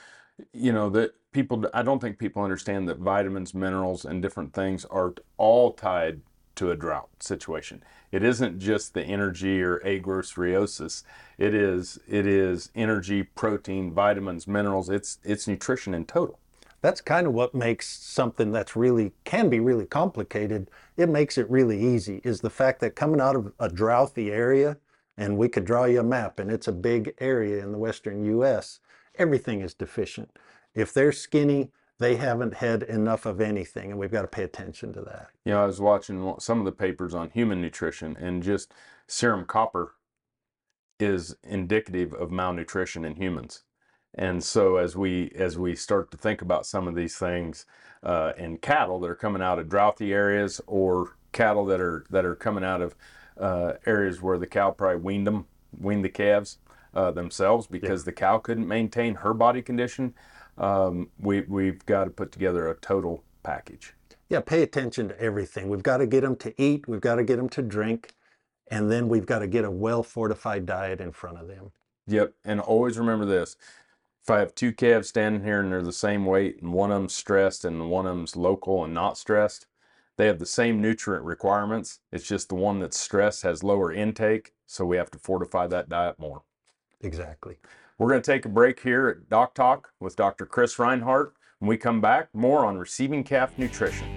you 0.53 0.71
know 0.73 0.89
that 0.91 1.13
people 1.31 1.65
I 1.73 1.83
don't 1.83 1.99
think 1.99 2.17
people 2.19 2.43
understand 2.43 2.87
that 2.89 2.97
vitamins, 2.99 3.53
minerals, 3.53 4.05
and 4.05 4.21
different 4.21 4.53
things 4.53 4.85
are 4.85 5.13
all 5.37 5.73
tied 5.73 6.21
to 6.55 6.71
a 6.71 6.75
drought 6.75 7.09
situation. 7.19 7.83
It 8.11 8.23
isn't 8.23 8.59
just 8.59 8.93
the 8.93 9.03
energy 9.03 9.61
or 9.61 9.79
agrosriosis. 9.79 11.03
It 11.37 11.53
is 11.53 11.99
it 12.07 12.27
is 12.27 12.71
energy, 12.75 13.23
protein, 13.23 13.93
vitamins, 13.93 14.47
minerals. 14.47 14.89
It's 14.89 15.19
it's 15.23 15.47
nutrition 15.47 15.93
in 15.93 16.05
total. 16.05 16.39
that's 16.81 17.01
kind 17.01 17.27
of 17.27 17.33
what 17.33 17.53
makes 17.55 17.87
something 17.89 18.51
that's 18.51 18.75
really 18.75 19.13
can 19.23 19.49
be 19.49 19.59
really 19.59 19.85
complicated 19.85 20.69
it 20.97 21.09
makes 21.09 21.37
it 21.37 21.49
really 21.49 21.79
easy 21.81 22.21
is 22.23 22.41
the 22.41 22.49
fact 22.49 22.79
that 22.79 22.95
coming 22.95 23.21
out 23.21 23.35
of 23.35 23.53
a 23.59 23.69
drouthy 23.69 24.29
area 24.31 24.77
and 25.17 25.37
we 25.37 25.49
could 25.49 25.65
draw 25.65 25.85
you 25.85 25.99
a 25.99 26.03
map 26.03 26.39
and 26.39 26.49
it's 26.51 26.67
a 26.67 26.71
big 26.71 27.13
area 27.19 27.63
in 27.63 27.71
the 27.71 27.77
western 27.77 28.23
us 28.41 28.79
everything 29.19 29.61
is 29.61 29.73
deficient 29.73 30.31
if 30.73 30.93
they're 30.93 31.11
skinny 31.11 31.71
they 31.99 32.15
haven't 32.15 32.55
had 32.55 32.83
enough 32.83 33.25
of 33.25 33.41
anything 33.41 33.91
and 33.91 33.99
we've 33.99 34.11
got 34.11 34.21
to 34.21 34.27
pay 34.27 34.43
attention 34.43 34.93
to 34.93 35.01
that 35.01 35.27
You 35.45 35.53
know, 35.53 35.63
I 35.63 35.65
was 35.65 35.81
watching 35.81 36.33
some 36.39 36.59
of 36.59 36.65
the 36.65 36.71
papers 36.71 37.13
on 37.13 37.29
human 37.29 37.61
nutrition 37.61 38.17
and 38.19 38.41
just 38.41 38.73
serum 39.07 39.45
copper 39.45 39.95
is 40.99 41.35
indicative 41.43 42.13
of 42.13 42.31
malnutrition 42.31 43.05
in 43.05 43.15
humans. 43.15 43.63
And 44.15 44.43
so 44.43 44.77
as 44.77 44.95
we 44.95 45.31
as 45.35 45.57
we 45.57 45.75
start 45.75 46.11
to 46.11 46.17
think 46.17 46.41
about 46.41 46.65
some 46.65 46.87
of 46.87 46.95
these 46.95 47.17
things 47.17 47.65
uh, 48.03 48.33
in 48.37 48.57
cattle 48.57 48.99
that 48.99 49.09
are 49.09 49.15
coming 49.15 49.41
out 49.41 49.59
of 49.59 49.69
droughty 49.69 50.13
areas 50.13 50.59
or 50.67 51.15
cattle 51.31 51.65
that 51.65 51.79
are 51.79 52.05
that 52.09 52.25
are 52.25 52.35
coming 52.35 52.63
out 52.63 52.81
of 52.81 52.95
uh, 53.39 53.73
areas 53.85 54.21
where 54.21 54.37
the 54.37 54.47
cow 54.47 54.71
probably 54.71 54.99
weaned 54.99 55.27
them, 55.27 55.45
weaned 55.79 56.03
the 56.03 56.09
calves 56.09 56.57
uh, 56.93 57.11
themselves 57.11 57.67
because 57.67 58.03
the 58.03 58.11
cow 58.11 58.37
couldn't 58.37 58.67
maintain 58.67 59.15
her 59.15 59.33
body 59.33 59.61
condition, 59.61 60.13
um, 60.57 61.09
we 61.19 61.41
we've 61.41 61.85
got 61.85 62.05
to 62.05 62.09
put 62.09 62.31
together 62.31 62.69
a 62.69 62.75
total 62.75 63.23
package. 63.43 63.93
yeah 64.29 64.41
pay 64.41 64.61
attention 64.63 65.09
to 65.09 65.19
everything. 65.21 65.69
We've 65.69 65.83
got 65.83 65.97
to 65.97 66.07
get 66.07 66.21
them 66.21 66.35
to 66.37 66.53
eat. 66.61 66.87
We've 66.87 67.01
got 67.01 67.15
to 67.15 67.23
get 67.23 67.37
them 67.37 67.49
to 67.49 67.61
drink. 67.61 68.13
And 68.71 68.91
then 68.91 69.09
we've 69.09 69.25
got 69.25 69.39
to 69.39 69.47
get 69.47 69.65
a 69.65 69.71
well 69.71 70.03
fortified 70.03 70.65
diet 70.65 71.01
in 71.01 71.11
front 71.11 71.39
of 71.39 71.47
them. 71.47 71.71
Yep, 72.07 72.33
and 72.43 72.59
always 72.59 72.97
remember 72.99 73.25
this: 73.25 73.55
if 74.23 74.29
I 74.29 74.39
have 74.39 74.53
two 74.55 74.71
calves 74.73 75.09
standing 75.09 75.43
here 75.43 75.59
and 75.61 75.71
they're 75.71 75.81
the 75.81 75.91
same 75.91 76.25
weight, 76.25 76.61
and 76.61 76.73
one 76.73 76.91
of 76.91 76.99
them's 76.99 77.15
stressed 77.15 77.65
and 77.65 77.89
one 77.89 78.05
of 78.05 78.15
them's 78.15 78.35
local 78.35 78.83
and 78.83 78.93
not 78.93 79.17
stressed, 79.17 79.67
they 80.17 80.27
have 80.27 80.39
the 80.39 80.45
same 80.45 80.81
nutrient 80.81 81.25
requirements. 81.25 81.99
It's 82.11 82.27
just 82.27 82.49
the 82.49 82.55
one 82.55 82.79
that's 82.79 82.99
stressed 82.99 83.43
has 83.43 83.63
lower 83.63 83.91
intake, 83.91 84.53
so 84.65 84.85
we 84.85 84.97
have 84.97 85.11
to 85.11 85.19
fortify 85.19 85.67
that 85.67 85.89
diet 85.89 86.19
more. 86.19 86.43
Exactly 87.01 87.57
We're 87.97 88.09
going 88.09 88.21
to 88.21 88.31
take 88.31 88.45
a 88.45 88.49
break 88.49 88.81
here 88.81 89.07
at 89.07 89.29
Doc 89.29 89.53
Talk 89.55 89.91
with 89.99 90.15
Dr. 90.15 90.45
Chris 90.45 90.77
Reinhardt. 90.79 91.33
When 91.59 91.67
we 91.69 91.77
come 91.77 91.99
back, 92.01 92.29
more 92.33 92.65
on 92.65 92.77
receiving 92.77 93.23
calf 93.23 93.57
nutrition. 93.57 94.07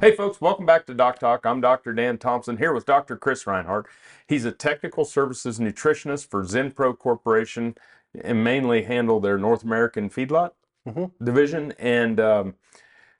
Hey 0.00 0.16
folks, 0.16 0.40
welcome 0.40 0.64
back 0.64 0.86
to 0.86 0.94
Doc 0.94 1.18
Talk. 1.18 1.44
I'm 1.44 1.60
Dr. 1.60 1.92
Dan 1.92 2.16
Thomson 2.16 2.56
here 2.56 2.72
with 2.72 2.86
Dr. 2.86 3.18
Chris 3.18 3.46
Reinhardt. 3.46 3.86
He's 4.26 4.46
a 4.46 4.52
technical 4.52 5.04
services 5.04 5.58
nutritionist 5.58 6.26
for 6.30 6.42
Zinpro 6.42 6.96
Corporation 6.96 7.74
and 8.18 8.42
mainly 8.42 8.84
handle 8.84 9.20
their 9.20 9.36
North 9.36 9.62
American 9.62 10.08
feedlot 10.08 10.52
Mhm. 10.88 11.10
division 11.22 11.72
and 11.78 12.18
um, 12.18 12.54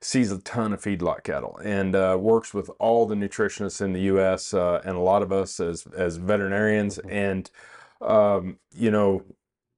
sees 0.03 0.33
a 0.33 0.39
ton 0.39 0.73
of 0.73 0.81
feedlot 0.81 1.25
cattle 1.25 1.59
and 1.63 1.95
uh, 1.95 2.17
works 2.19 2.55
with 2.55 2.71
all 2.79 3.07
the 3.07 3.15
nutritionists 3.15 3.81
in 3.81 3.93
the 3.93 4.01
U.S. 4.03 4.55
Uh, 4.55 4.81
and 4.85 4.97
a 4.97 5.01
lot 5.01 5.23
of 5.23 5.33
us 5.33 5.61
as 5.61 5.87
as 5.97 6.17
veterinarians. 6.17 6.99
And 6.99 7.51
um, 8.01 8.59
you 8.75 8.91
know, 8.91 9.23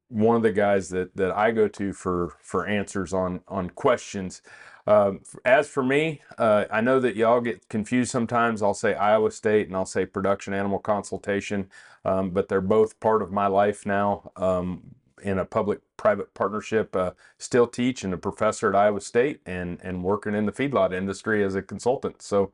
one 0.09 0.37
of 0.37 0.43
the 0.43 0.53
guys 0.53 0.91
that 0.91 1.17
that 1.17 1.33
I 1.37 1.51
go 1.51 1.69
to 1.69 1.93
for 1.93 2.37
for 2.41 2.67
answers 2.67 3.13
on 3.13 3.41
on 3.49 3.71
questions. 3.71 4.43
Um, 4.85 5.21
as 5.45 5.69
for 5.69 5.85
me, 5.85 6.23
uh, 6.39 6.65
I 6.71 6.81
know 6.81 6.99
that 6.99 7.15
y'all 7.15 7.41
get 7.41 7.69
confused 7.69 8.11
sometimes. 8.11 8.63
I'll 8.63 8.75
say 8.75 8.95
Iowa 8.95 9.31
State 9.31 9.69
and 9.69 9.77
I'll 9.77 9.87
say 9.87 10.05
Production 10.07 10.55
Animal 10.55 10.81
Consultation, 10.81 11.71
um, 12.05 12.31
but 12.31 12.49
they're 12.49 12.61
both 12.61 12.99
part 12.99 13.23
of 13.23 13.31
my 13.31 13.47
life 13.47 13.87
now. 13.87 14.33
Um, 14.35 14.97
in 15.23 15.39
a 15.39 15.45
public-private 15.47 16.35
partnership, 16.35 16.97
uh, 16.97 17.13
still 17.39 17.67
teach 17.67 18.05
and 18.05 18.15
a 18.15 18.19
professor 18.19 18.69
at 18.71 18.77
Iowa 18.77 19.01
State, 19.01 19.41
and 19.47 19.81
and 19.83 20.05
working 20.05 20.35
in 20.35 20.47
the 20.47 20.53
feedlot 20.53 20.93
industry 20.95 21.45
as 21.45 21.55
a 21.57 21.63
consultant. 21.63 22.23
So, 22.23 22.53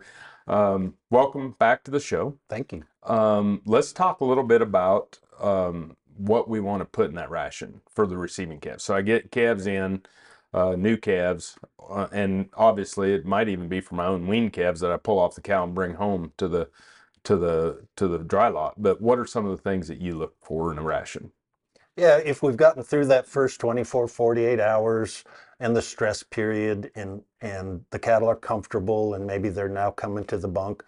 um, 0.48 0.94
welcome 1.10 1.56
back 1.58 1.84
to 1.84 1.90
the 1.92 2.00
show. 2.00 2.38
thank 2.48 2.72
you 2.72 2.84
Um, 3.04 3.62
let's 3.66 3.92
talk 3.92 4.20
a 4.20 4.26
little 4.26 4.44
bit 4.44 4.62
about 4.62 5.18
um, 5.40 5.96
what 6.16 6.48
we 6.48 6.60
want 6.60 6.80
to 6.82 6.86
put 6.86 7.10
in 7.10 7.16
that 7.16 7.30
ration 7.30 7.80
for 7.90 8.06
the 8.06 8.18
receiving 8.18 8.60
calves. 8.60 8.84
So 8.84 8.94
I 8.96 9.02
get 9.02 9.30
calves 9.32 9.66
in. 9.66 10.02
uh, 10.54 10.76
new 10.76 10.96
calves, 10.96 11.58
uh, 11.90 12.08
and 12.12 12.48
obviously 12.54 13.12
it 13.14 13.24
might 13.26 13.48
even 13.48 13.68
be 13.68 13.80
for 13.80 13.94
my 13.94 14.06
own 14.06 14.26
wean 14.26 14.50
calves 14.50 14.80
that 14.80 14.90
I 14.92 14.96
pull 14.96 15.18
off 15.18 15.34
the 15.34 15.40
cow 15.42 15.64
and 15.64 15.74
bring 15.74 15.94
home 15.94 16.32
to 16.38 16.48
the 16.48 16.70
to 17.24 17.36
the 17.36 17.86
to 17.96 18.08
the 18.08 18.18
dry 18.18 18.48
lot. 18.48 18.74
But 18.82 19.00
what 19.00 19.18
are 19.18 19.26
some 19.26 19.46
of 19.46 19.52
the 19.56 19.62
things 19.62 19.88
that 19.88 20.00
you 20.00 20.16
look 20.16 20.36
for 20.42 20.72
in 20.72 20.78
a 20.78 20.82
ration? 20.82 21.32
Yeah, 21.98 22.18
if 22.18 22.44
we've 22.44 22.58
gotten 22.58 22.84
through 22.84 23.06
that 23.06 23.26
first 23.26 23.60
24, 23.60 24.08
48 24.08 24.60
hours 24.60 25.24
and 25.60 25.76
the 25.76 25.82
stress 25.82 26.22
period 26.22 26.92
and 26.96 27.22
and 27.42 27.84
the 27.90 28.00
cattle 28.00 28.28
are 28.30 28.36
comfortable 28.36 29.14
and 29.14 29.26
maybe 29.26 29.50
they're 29.50 29.68
now 29.68 29.92
coming 29.92 30.24
to 30.26 30.38
the 30.38 30.48
bunk, 30.48 30.84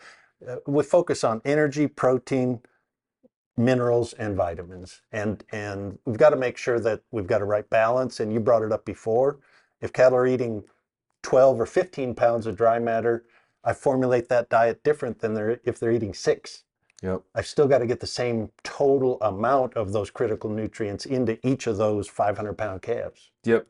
uh, 0.49 0.59
we 0.69 0.85
focus 0.85 1.25
on 1.25 1.43
energy, 1.47 1.89
protein, 1.89 2.61
minerals 3.57 4.15
and 4.15 4.37
vitamins. 4.37 5.03
And 5.13 5.45
and 5.53 5.99
we've 6.07 6.19
got 6.19 6.31
to 6.31 6.37
make 6.37 6.59
sure 6.59 6.81
that 6.81 7.03
we've 7.13 7.29
got 7.29 7.43
a 7.43 7.47
right 7.47 7.71
balance 7.71 8.21
and 8.21 8.33
you 8.33 8.41
brought 8.41 8.63
it 8.65 8.73
up 8.73 8.85
before. 8.87 9.41
If 9.83 9.93
cattle 9.93 10.19
are 10.19 10.29
eating 10.29 10.65
12 11.23 11.61
or 11.61 11.67
15 11.67 12.15
pounds 12.15 12.47
of 12.47 12.57
dry 12.57 12.79
matter, 12.79 13.25
I 13.65 13.75
formulate 13.75 14.29
that 14.31 14.51
diet 14.51 14.85
different 14.85 15.21
than 15.21 15.35
they're, 15.35 15.61
if 15.65 15.81
they're 15.81 15.93
eating 15.93 16.15
6 16.15 16.65
Yep. 17.03 17.23
I've 17.35 17.47
still 17.47 17.67
got 17.67 17.79
to 17.79 17.87
get 17.87 18.01
the 18.01 18.07
same 18.07 18.51
total 18.63 19.21
amount 19.23 19.75
of 19.75 19.93
those 19.93 20.11
critical 20.11 20.51
nutrients 20.51 21.07
into 21.07 21.39
each 21.47 21.67
of 21.67 21.79
those 21.79 22.09
500 22.09 22.55
pound 22.55 22.83
calves. 22.83 23.31
Yep. 23.45 23.67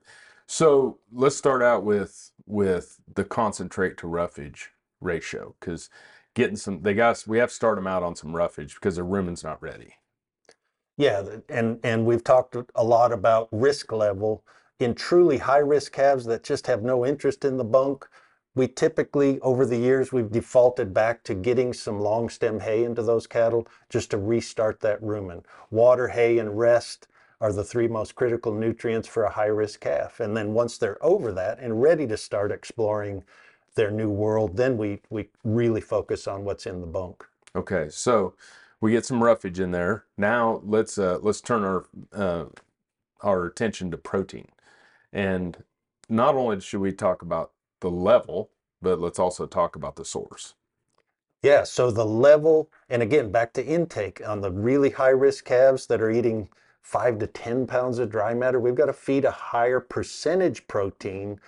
So 0.47 0.99
let's 1.13 1.37
start 1.37 1.63
out 1.63 1.85
with 1.85 2.33
with 2.47 3.01
the 3.15 3.25
concentrate 3.25 3.97
to 3.99 4.09
roughage 4.09 4.73
ratio 5.01 5.55
because 5.61 5.89
getting 6.35 6.57
some 6.57 6.83
they 6.83 6.93
got 6.93 7.23
we 7.29 7.39
have 7.39 7.51
to 7.51 7.55
start 7.55 7.77
them 7.77 7.87
out 7.87 8.03
on 8.03 8.17
some 8.17 8.35
roughage 8.35 8.75
because 8.75 8.97
their 8.97 9.05
rumen's 9.05 9.45
not 9.45 9.63
ready. 9.63 9.95
Yeah, 10.97 11.23
and 11.49 11.79
and 11.85 12.05
we've 12.05 12.25
talked 12.25 12.57
a 12.75 12.85
lot 12.85 13.13
about 13.13 13.49
risk 13.53 13.93
level 13.93 14.45
in 14.81 14.95
truly 14.95 15.39
high 15.39 15.59
risk 15.59 15.93
calves 15.93 16.25
that 16.25 16.43
just 16.43 16.67
have 16.67 16.83
no 16.83 17.07
interest 17.07 17.45
in 17.45 17.57
the 17.57 17.65
bunk. 17.65 18.09
We 18.55 18.67
typically, 18.67 19.39
over 19.41 19.65
the 19.65 19.79
years, 19.79 20.13
we've 20.13 20.31
defaulted 20.31 20.93
back 20.93 21.23
to 21.25 21.35
getting 21.35 21.73
some 21.73 22.01
long 22.01 22.29
stem 22.29 22.61
hay 22.61 22.85
into 22.85 23.03
those 23.03 23.27
cattle 23.27 23.67
just 23.89 24.11
to 24.11 24.19
restart 24.19 24.81
that 24.81 25.01
rumen. 25.01 25.45
Water, 25.71 26.09
hay, 26.09 26.39
and 26.39 26.59
rest 26.59 27.07
are 27.41 27.53
the 27.53 27.65
three 27.65 27.89
most 27.89 28.15
critical 28.17 28.53
nutrients 28.53 29.09
for 29.09 29.25
a 29.25 29.31
high 29.31 29.47
risk 29.47 29.81
calf. 29.81 30.21
And 30.21 30.37
then 30.37 30.53
once 30.53 30.79
they're 30.79 31.03
over 31.05 31.33
that 31.33 31.59
and 31.59 31.81
ready 31.81 32.07
to 32.09 32.17
start 32.17 32.51
exploring 32.51 33.23
their 33.77 33.91
new 33.91 34.11
world, 34.11 34.57
then 34.57 34.77
we, 34.77 35.01
we 35.11 35.29
really 35.45 35.81
focus 35.81 36.27
on 36.27 36.45
what's 36.45 36.67
in 36.67 36.81
the 36.81 36.87
bunk. 36.87 37.25
Okay, 37.55 37.89
so 37.89 38.35
we 38.81 38.93
get 38.93 39.07
some 39.07 39.23
roughage 39.23 39.61
in 39.61 39.71
there. 39.71 40.05
Now 40.17 40.61
let's 40.65 40.99
uh, 40.99 41.19
let's 41.23 41.41
turn 41.41 41.65
our 41.65 41.87
uh, 42.13 42.47
our 43.23 43.47
attention 43.47 43.91
to 43.91 43.99
protein, 43.99 44.49
and 45.13 45.63
not 46.09 46.35
only 46.35 46.61
should 46.61 46.81
we 46.81 46.93
talk 46.93 47.23
about 47.23 47.53
the 47.81 47.91
level, 47.91 48.51
but 48.83 49.01
let's 49.01 49.19
also 49.19 49.47
talk 49.47 49.77
about 49.77 49.97
the 49.97 50.05
source. 50.05 50.55
Yeah, 51.43 51.65
so 51.65 51.91
the 51.91 52.05
level, 52.05 52.71
and 52.89 53.03
again, 53.03 53.31
back 53.33 53.55
to 53.55 53.65
intake 53.65 54.27
on 54.27 54.43
the 54.43 54.51
really 54.51 54.91
high 54.91 55.09
risk 55.09 55.47
calves 55.47 55.87
that 55.87 56.03
are 56.03 56.11
eating 56.11 56.51
five 56.83 57.19
to 57.19 57.27
10 57.27 57.67
pounds 57.67 57.99
of 57.99 58.11
dry 58.11 58.35
matter, 58.35 58.61
we've 58.61 58.75
got 58.75 58.87
to 58.87 58.93
feed 58.93 59.25
a 59.25 59.31
higher 59.31 59.81
percentage 59.81 60.67
protein 60.69 61.41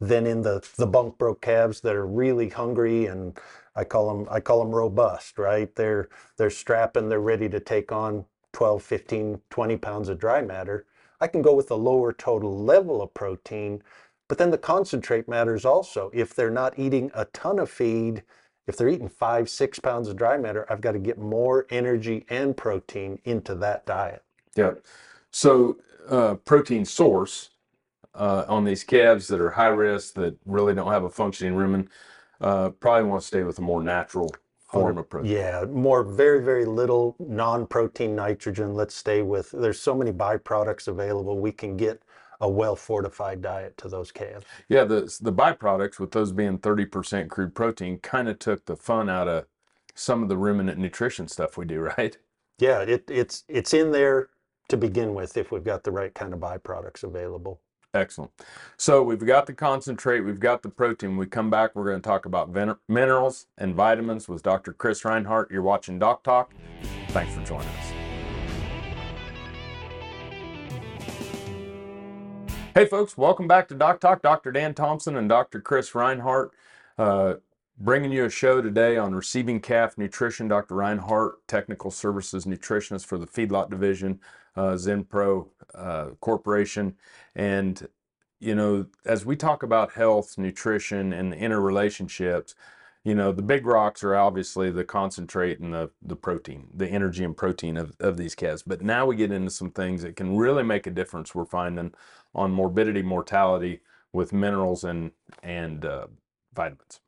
than 0.00 0.26
in 0.26 0.42
the, 0.42 0.66
the 0.76 0.86
bunk 0.86 1.18
broke 1.18 1.40
calves 1.42 1.80
that 1.80 1.96
are 1.96 2.06
really 2.06 2.48
hungry 2.48 3.06
and 3.06 3.38
I 3.76 3.84
call 3.84 4.08
them 4.08 4.28
I 4.30 4.40
call 4.40 4.60
them 4.64 4.74
robust, 4.74 5.38
right? 5.38 5.74
They're 5.74 6.08
they're 6.36 6.50
strapping, 6.50 7.08
they're 7.08 7.20
ready 7.20 7.48
to 7.48 7.60
take 7.60 7.92
on 7.92 8.24
12, 8.52 8.82
15, 8.82 9.40
20 9.50 9.76
pounds 9.76 10.08
of 10.08 10.18
dry 10.18 10.42
matter. 10.42 10.86
I 11.20 11.26
can 11.26 11.42
go 11.42 11.54
with 11.54 11.70
a 11.70 11.76
lower 11.76 12.12
total 12.12 12.58
level 12.58 13.02
of 13.02 13.14
protein 13.14 13.82
but 14.30 14.38
then 14.38 14.52
the 14.52 14.58
concentrate 14.58 15.26
matters 15.26 15.64
also. 15.64 16.08
If 16.14 16.36
they're 16.36 16.52
not 16.52 16.78
eating 16.78 17.10
a 17.14 17.24
ton 17.24 17.58
of 17.58 17.68
feed, 17.68 18.22
if 18.68 18.76
they're 18.76 18.88
eating 18.88 19.08
five, 19.08 19.50
six 19.50 19.80
pounds 19.80 20.06
of 20.06 20.14
dry 20.14 20.38
matter, 20.38 20.64
I've 20.70 20.80
got 20.80 20.92
to 20.92 21.00
get 21.00 21.18
more 21.18 21.66
energy 21.68 22.26
and 22.30 22.56
protein 22.56 23.18
into 23.24 23.56
that 23.56 23.86
diet. 23.86 24.22
Yeah. 24.54 24.74
So, 25.32 25.78
uh, 26.08 26.34
protein 26.34 26.84
source 26.84 27.50
uh, 28.14 28.44
on 28.46 28.64
these 28.64 28.84
calves 28.84 29.26
that 29.26 29.40
are 29.40 29.50
high 29.50 29.66
risk, 29.66 30.14
that 30.14 30.36
really 30.46 30.74
don't 30.74 30.92
have 30.92 31.02
a 31.02 31.10
functioning 31.10 31.54
rumen, 31.54 31.88
uh, 32.40 32.68
probably 32.68 33.08
want 33.10 33.22
to 33.22 33.26
stay 33.26 33.42
with 33.42 33.58
a 33.58 33.62
more 33.62 33.82
natural 33.82 34.32
form 34.60 34.98
of 34.98 35.10
protein. 35.10 35.32
Yeah, 35.32 35.64
more 35.64 36.04
very, 36.04 36.40
very 36.40 36.66
little 36.66 37.16
non 37.18 37.66
protein 37.66 38.14
nitrogen. 38.14 38.74
Let's 38.74 38.94
stay 38.94 39.22
with, 39.22 39.50
there's 39.50 39.80
so 39.80 39.92
many 39.92 40.12
byproducts 40.12 40.86
available. 40.86 41.40
We 41.40 41.50
can 41.50 41.76
get 41.76 42.00
a 42.40 42.48
well 42.48 42.76
fortified 42.76 43.42
diet 43.42 43.76
to 43.78 43.88
those 43.88 44.10
calves. 44.12 44.44
Yeah, 44.68 44.84
the 44.84 45.00
the 45.20 45.32
byproducts 45.32 45.98
with 45.98 46.12
those 46.12 46.32
being 46.32 46.58
30% 46.58 47.28
crude 47.28 47.54
protein 47.54 47.98
kind 47.98 48.28
of 48.28 48.38
took 48.38 48.66
the 48.66 48.76
fun 48.76 49.08
out 49.08 49.28
of 49.28 49.46
some 49.94 50.22
of 50.22 50.28
the 50.28 50.36
ruminant 50.36 50.78
nutrition 50.78 51.28
stuff 51.28 51.56
we 51.56 51.64
do, 51.64 51.80
right? 51.98 52.16
Yeah, 52.58 52.80
it, 52.80 53.04
it's 53.08 53.44
it's 53.48 53.74
in 53.74 53.92
there 53.92 54.28
to 54.68 54.76
begin 54.76 55.14
with 55.14 55.36
if 55.36 55.50
we've 55.50 55.64
got 55.64 55.84
the 55.84 55.90
right 55.90 56.14
kind 56.14 56.32
of 56.32 56.40
byproducts 56.40 57.02
available. 57.02 57.60
Excellent. 57.92 58.30
So 58.76 59.02
we've 59.02 59.24
got 59.24 59.46
the 59.46 59.52
concentrate, 59.52 60.20
we've 60.20 60.38
got 60.38 60.62
the 60.62 60.68
protein. 60.68 61.10
When 61.10 61.18
we 61.18 61.26
come 61.26 61.50
back, 61.50 61.74
we're 61.74 61.86
going 61.86 62.00
to 62.00 62.08
talk 62.08 62.24
about 62.24 62.50
ven- 62.50 62.76
minerals 62.88 63.46
and 63.58 63.74
vitamins 63.74 64.28
with 64.28 64.44
Dr. 64.44 64.72
Chris 64.72 65.04
Reinhardt. 65.04 65.50
You're 65.50 65.62
watching 65.62 65.98
Doc 65.98 66.22
Talk. 66.22 66.54
Thanks 67.08 67.34
for 67.34 67.42
joining 67.44 67.66
us. 67.66 67.99
Hey, 72.72 72.86
folks, 72.86 73.18
welcome 73.18 73.48
back 73.48 73.66
to 73.68 73.74
Doc 73.74 73.98
Talk. 73.98 74.22
Dr. 74.22 74.52
Dan 74.52 74.74
Thomson 74.74 75.16
and 75.16 75.28
Dr. 75.28 75.60
Chris 75.60 75.92
Reinhardt 75.92 76.52
uh, 76.98 77.34
bringing 77.76 78.12
you 78.12 78.26
a 78.26 78.30
show 78.30 78.62
today 78.62 78.96
on 78.96 79.12
receiving 79.12 79.58
calf 79.58 79.98
nutrition. 79.98 80.46
Dr. 80.46 80.76
Reinhardt, 80.76 81.44
technical 81.48 81.90
services 81.90 82.44
nutritionist 82.44 83.06
for 83.06 83.18
the 83.18 83.26
feedlot 83.26 83.70
division, 83.70 84.20
uh, 84.54 84.74
Zinpro 84.74 85.48
uh, 85.74 86.10
Corporation. 86.20 86.94
And, 87.34 87.88
you 88.38 88.54
know, 88.54 88.86
as 89.04 89.26
we 89.26 89.34
talk 89.34 89.64
about 89.64 89.94
health, 89.94 90.38
nutrition, 90.38 91.12
and 91.12 91.32
the 91.32 91.36
interrelationships, 91.38 92.54
you 93.04 93.14
know, 93.14 93.32
the 93.32 93.42
big 93.42 93.64
rocks 93.64 94.04
are 94.04 94.14
obviously 94.14 94.70
the 94.70 94.84
concentrate 94.84 95.58
and 95.58 95.72
the, 95.72 95.90
the 96.02 96.16
protein, 96.16 96.68
the 96.74 96.88
energy 96.88 97.24
and 97.24 97.36
protein 97.36 97.76
of, 97.76 97.96
of 97.98 98.16
these 98.16 98.34
calves. 98.34 98.62
But 98.62 98.82
now 98.82 99.06
we 99.06 99.16
get 99.16 99.32
into 99.32 99.50
some 99.50 99.70
things 99.70 100.02
that 100.02 100.16
can 100.16 100.36
really 100.36 100.62
make 100.62 100.86
a 100.86 100.90
difference 100.90 101.34
we're 101.34 101.46
finding 101.46 101.94
on 102.34 102.52
morbidity, 102.52 103.02
mortality 103.02 103.80
with 104.12 104.32
minerals 104.32 104.84
and, 104.84 105.12
and 105.42 105.84
uh, 105.84 106.08
vitamins. 106.54 107.00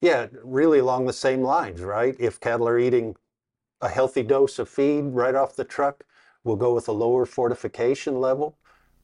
Yeah, 0.00 0.26
really 0.42 0.80
along 0.80 1.06
the 1.06 1.12
same 1.12 1.42
lines, 1.42 1.82
right? 1.82 2.16
If 2.18 2.40
cattle 2.40 2.68
are 2.68 2.78
eating 2.78 3.14
a 3.80 3.88
healthy 3.88 4.24
dose 4.24 4.58
of 4.58 4.68
feed 4.68 5.02
right 5.02 5.34
off 5.34 5.54
the 5.54 5.64
truck, 5.64 6.04
we'll 6.42 6.56
go 6.56 6.74
with 6.74 6.88
a 6.88 6.92
lower 6.92 7.26
fortification 7.26 8.20
level. 8.20 8.58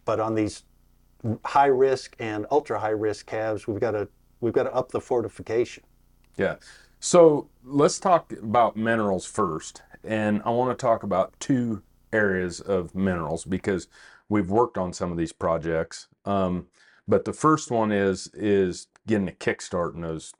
But 0.04 0.18
on 0.18 0.34
these 0.34 0.64
high 1.44 1.66
risk 1.66 2.16
and 2.18 2.46
ultra 2.50 2.78
high 2.78 2.90
risk 2.90 3.26
calves, 3.26 3.66
we've 3.66 3.80
got 3.80 3.92
to 3.92 4.08
we've 4.40 4.52
got 4.52 4.64
to 4.64 4.74
up 4.74 4.90
the 4.90 5.00
fortification. 5.00 5.84
Yeah. 6.36 6.56
So 7.00 7.48
let's 7.64 7.98
talk 7.98 8.32
about 8.32 8.76
minerals 8.76 9.26
first. 9.26 9.82
And 10.02 10.42
I 10.44 10.50
want 10.50 10.76
to 10.76 10.82
talk 10.82 11.02
about 11.02 11.34
two 11.40 11.82
areas 12.12 12.60
of 12.60 12.94
minerals 12.94 13.44
because 13.44 13.88
we've 14.28 14.50
worked 14.50 14.78
on 14.78 14.92
some 14.92 15.10
of 15.10 15.18
these 15.18 15.32
projects. 15.32 16.08
Um, 16.24 16.66
but 17.06 17.24
the 17.24 17.32
first 17.32 17.70
one 17.70 17.92
is 17.92 18.30
is 18.34 18.86
getting 19.06 19.28
a 19.28 19.32
kickstart 19.32 19.94
in 19.94 20.00
those 20.00 20.32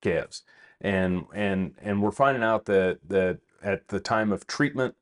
calves. 0.00 0.42
And 0.80 1.26
and 1.34 1.74
and 1.82 2.02
we're 2.02 2.10
finding 2.10 2.42
out 2.42 2.64
that 2.66 3.00
that 3.08 3.40
at 3.62 3.88
the 3.88 4.00
time 4.00 4.32
of 4.32 4.46
treatment 4.46 4.94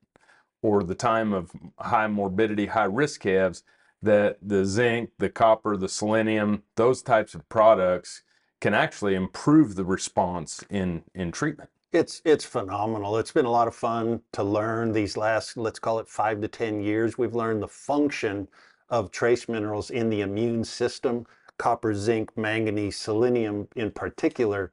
or 0.63 0.83
the 0.83 0.95
time 0.95 1.33
of 1.33 1.53
high 1.79 2.09
morbidity, 2.09 2.67
high 2.67 2.85
risk 2.85 3.21
calves, 3.21 3.63
that 4.03 4.39
the 4.43 4.65
zinc, 4.65 5.11
the 5.19 5.29
copper, 5.29 5.77
the 5.77 5.89
selenium, 5.89 6.65
those 6.75 7.03
types 7.03 7.35
of 7.35 7.49
products 7.49 8.23
can 8.61 8.75
actually 8.75 9.15
improve 9.15 9.75
the 9.75 9.85
response 9.85 10.65
in 10.71 11.03
in 11.15 11.33
treatment. 11.33 11.71
It's 11.93 12.21
it's 12.25 12.45
phenomenal. 12.45 13.17
It's 13.19 13.33
been 13.33 13.47
a 13.47 13.51
lot 13.51 13.69
of 13.69 13.75
fun 13.75 14.21
to 14.33 14.43
learn 14.43 14.93
these 14.93 15.17
last 15.17 15.57
let's 15.57 15.79
call 15.79 15.99
it 15.99 16.09
5 16.09 16.41
to 16.43 16.49
10 16.49 16.81
years. 16.83 17.17
We've 17.17 17.35
learned 17.35 17.63
the 17.63 17.69
function 17.69 18.49
of 18.91 19.11
trace 19.11 19.49
minerals 19.49 19.91
in 19.91 20.11
the 20.11 20.21
immune 20.23 20.65
system. 20.65 21.27
Copper, 21.59 21.95
zinc, 21.95 22.37
manganese, 22.37 22.97
selenium 22.97 23.69
in 23.75 23.91
particular 23.91 24.73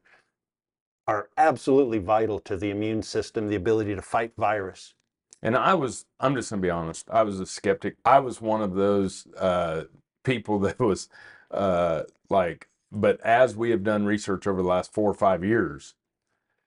are 1.07 1.29
absolutely 1.37 1.99
vital 1.99 2.39
to 2.39 2.57
the 2.57 2.69
immune 2.69 3.03
system, 3.03 3.47
the 3.47 3.55
ability 3.55 3.95
to 3.95 4.01
fight 4.01 4.31
virus. 4.37 4.93
And 5.41 5.55
I 5.55 5.75
was, 5.75 6.05
I'm 6.19 6.35
just 6.35 6.49
going 6.49 6.61
to 6.61 6.65
be 6.65 6.71
honest, 6.71 7.09
I 7.11 7.23
was 7.23 7.39
a 7.39 7.45
skeptic. 7.45 7.97
I 8.03 8.19
was 8.19 8.41
one 8.41 8.61
of 8.61 8.73
those 8.73 9.27
uh, 9.37 9.83
people 10.23 10.59
that 10.65 10.79
was 10.79 11.09
uh, 11.51 12.03
like, 12.29 12.67
but 12.95 13.19
as 13.21 13.55
we 13.55 13.71
have 13.71 13.83
done 13.83 14.05
research 14.05 14.47
over 14.47 14.61
the 14.61 14.67
last 14.67 14.93
four 14.93 15.09
or 15.09 15.15
five 15.15 15.43
years, 15.43 15.95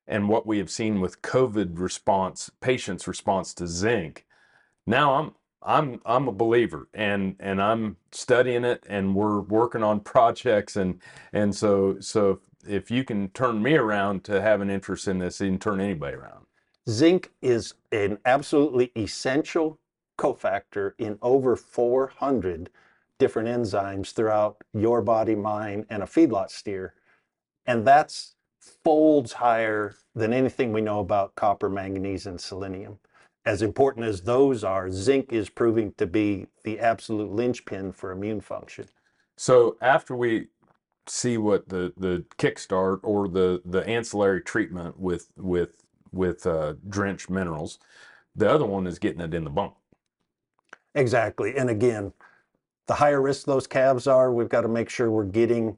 and 0.06 0.28
what 0.28 0.46
we 0.46 0.58
have 0.58 0.70
seen 0.70 1.00
with 1.00 1.22
COVID 1.22 1.78
response, 1.78 2.50
patients' 2.60 3.06
response 3.06 3.52
to 3.54 3.66
zinc, 3.66 4.26
now 4.86 5.14
I'm 5.14 5.34
I'm 5.62 6.00
I'm 6.06 6.28
a 6.28 6.32
believer 6.32 6.88
and 6.94 7.36
and 7.40 7.60
I'm 7.60 7.96
studying 8.12 8.64
it 8.64 8.84
and 8.88 9.14
we're 9.14 9.40
working 9.40 9.82
on 9.82 10.00
projects 10.00 10.76
and 10.76 11.00
and 11.32 11.54
so 11.54 11.98
so 12.00 12.40
if 12.66 12.90
you 12.90 13.04
can 13.04 13.28
turn 13.30 13.62
me 13.62 13.74
around 13.74 14.24
to 14.24 14.40
have 14.40 14.60
an 14.60 14.70
interest 14.70 15.08
in 15.08 15.18
this, 15.18 15.40
you 15.40 15.48
can 15.48 15.58
turn 15.58 15.80
anybody 15.80 16.16
around. 16.16 16.46
Zinc 16.88 17.30
is 17.42 17.74
an 17.92 18.18
absolutely 18.24 18.92
essential 18.96 19.78
cofactor 20.18 20.92
in 20.98 21.18
over 21.22 21.54
400 21.54 22.70
different 23.18 23.48
enzymes 23.48 24.12
throughout 24.12 24.56
your 24.72 25.02
body, 25.02 25.34
mine, 25.34 25.84
and 25.90 26.02
a 26.02 26.06
feedlot 26.06 26.50
steer. 26.50 26.94
And 27.66 27.86
that's 27.86 28.34
folds 28.84 29.32
higher 29.34 29.94
than 30.14 30.32
anything 30.32 30.72
we 30.72 30.80
know 30.80 31.00
about 31.00 31.34
copper, 31.34 31.68
manganese, 31.68 32.26
and 32.26 32.40
selenium. 32.40 32.98
As 33.44 33.62
important 33.62 34.06
as 34.06 34.22
those 34.22 34.64
are, 34.64 34.90
zinc 34.90 35.32
is 35.32 35.48
proving 35.48 35.92
to 35.96 36.06
be 36.06 36.46
the 36.64 36.78
absolute 36.78 37.30
linchpin 37.30 37.92
for 37.92 38.10
immune 38.10 38.40
function. 38.40 38.86
So 39.36 39.76
after 39.80 40.14
we 40.14 40.48
see 41.06 41.38
what 41.38 41.68
the 41.68 41.92
the 41.96 42.24
kickstart 42.36 43.00
or 43.02 43.28
the 43.28 43.62
the 43.64 43.86
ancillary 43.86 44.42
treatment 44.42 44.98
with 44.98 45.30
with 45.36 45.82
with 46.12 46.46
uh, 46.46 46.74
drenched 46.88 47.30
minerals, 47.30 47.78
the 48.34 48.50
other 48.50 48.66
one 48.66 48.86
is 48.86 48.98
getting 48.98 49.20
it 49.20 49.34
in 49.34 49.44
the 49.44 49.50
bunk. 49.50 49.74
Exactly. 50.94 51.56
And 51.56 51.70
again, 51.70 52.12
the 52.88 52.94
higher 52.94 53.22
risk 53.22 53.46
those 53.46 53.66
calves 53.66 54.06
are, 54.06 54.32
we've 54.32 54.48
got 54.48 54.62
to 54.62 54.68
make 54.68 54.90
sure 54.90 55.10
we're 55.10 55.24
getting 55.24 55.76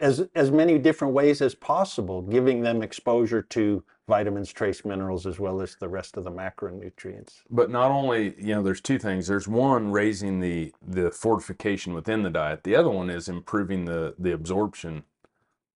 as 0.00 0.28
as 0.34 0.50
many 0.50 0.78
different 0.78 1.14
ways 1.14 1.42
as 1.42 1.54
possible, 1.54 2.22
giving 2.22 2.62
them 2.62 2.82
exposure 2.82 3.42
to 3.42 3.84
vitamins, 4.06 4.52
trace 4.52 4.84
minerals, 4.84 5.26
as 5.26 5.38
well 5.38 5.60
as 5.60 5.76
the 5.76 5.88
rest 5.88 6.16
of 6.16 6.24
the 6.24 6.30
macronutrients. 6.30 7.42
But 7.50 7.70
not 7.70 7.90
only, 7.90 8.34
you 8.38 8.54
know, 8.54 8.62
there's 8.62 8.80
two 8.80 8.98
things. 8.98 9.26
There's 9.26 9.48
one 9.48 9.92
raising 9.92 10.40
the 10.40 10.72
the 10.86 11.10
fortification 11.10 11.94
within 11.94 12.22
the 12.22 12.30
diet. 12.30 12.64
The 12.64 12.76
other 12.76 12.90
one 12.90 13.10
is 13.10 13.28
improving 13.28 13.84
the 13.84 14.14
the 14.18 14.32
absorption 14.32 15.04